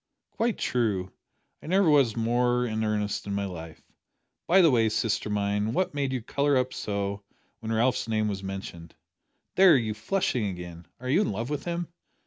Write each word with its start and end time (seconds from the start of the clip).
"Quite 0.31 0.57
true; 0.57 1.11
I 1.61 1.67
never 1.67 1.87
was 1.87 2.15
more 2.15 2.65
in 2.65 2.83
earnest 2.83 3.27
in 3.27 3.35
my 3.35 3.45
life. 3.45 3.83
By 4.47 4.61
the 4.61 4.71
way, 4.71 4.89
sister 4.89 5.29
mine, 5.29 5.73
what 5.73 5.93
made 5.93 6.11
you 6.11 6.23
colour 6.23 6.57
up 6.57 6.73
so 6.73 7.23
when 7.59 7.71
Ralph's 7.71 8.07
name 8.07 8.27
was 8.27 8.41
mentioned? 8.41 8.95
There, 9.53 9.77
you're 9.77 9.93
flushing 9.93 10.45
again! 10.47 10.87
Are 10.99 11.07
you 11.07 11.21
in 11.21 11.31
love 11.31 11.51
with 11.51 11.65
him?" 11.65 11.87